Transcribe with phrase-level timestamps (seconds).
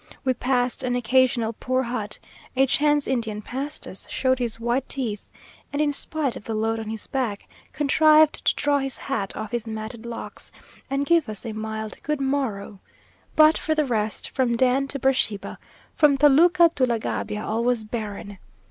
[0.25, 2.17] We passed an occasional poor hut
[2.55, 5.29] a chance Indian passed us showed his white teeth,
[5.71, 9.51] and, in spite of the load on his back, contrived to draw his hat off
[9.51, 10.51] his matted locks,
[10.89, 12.79] and give us a mild good morrow
[13.35, 15.59] but for the rest, from Dan to Beersheba,
[15.93, 18.39] from Toluca to La Gabia, all was barren.